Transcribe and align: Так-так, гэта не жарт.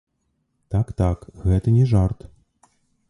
Так-так, 0.75 1.27
гэта 1.45 1.67
не 1.77 1.85
жарт. 1.93 2.19